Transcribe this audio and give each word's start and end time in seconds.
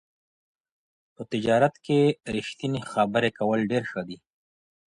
په 1.15 1.21
تجارت 1.31 1.75
کي 1.85 1.99
ريښتني 2.35 2.81
خبرې 2.91 3.29
کول 3.39 3.59
ډېر 3.71 3.83
ښه 3.91 4.01
دي. 4.07 4.17